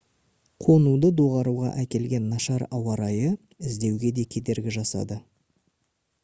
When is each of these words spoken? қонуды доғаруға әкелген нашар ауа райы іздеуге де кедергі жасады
қонуды 0.67 1.11
доғаруға 1.19 1.69
әкелген 1.83 2.25
нашар 2.31 2.65
ауа 2.79 2.97
райы 3.03 3.29
іздеуге 3.69 4.13
де 4.21 4.27
кедергі 4.37 4.75
жасады 4.81 5.21